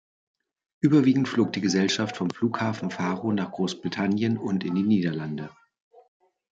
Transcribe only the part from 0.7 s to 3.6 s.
Überwiegend flog die Gesellschaft vom Flughafen Faro nach